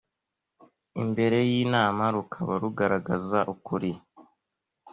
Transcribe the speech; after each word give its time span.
imbere 1.01 1.37
y’inama 1.49 2.03
rukaba 2.15 2.53
rugaragaza 2.61 3.39
ukuri 3.53 3.91